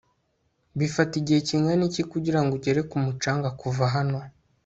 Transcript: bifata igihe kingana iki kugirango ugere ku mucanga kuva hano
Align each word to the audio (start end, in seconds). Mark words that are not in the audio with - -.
bifata 0.77 1.13
igihe 1.21 1.39
kingana 1.47 1.83
iki 1.89 2.03
kugirango 2.11 2.51
ugere 2.57 2.81
ku 2.89 2.95
mucanga 3.05 3.49
kuva 3.61 3.83
hano 3.95 4.17